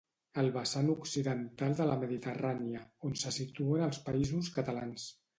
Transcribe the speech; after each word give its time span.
El 0.41 0.47
vessant 0.53 0.87
occidental 0.93 1.75
de 1.79 1.85
la 1.89 1.97
Mediterrània, 2.03 2.81
on 3.09 3.13
se 3.25 3.33
situen 3.35 3.85
els 3.89 4.01
Països 4.09 4.49
Catalans 4.57 5.07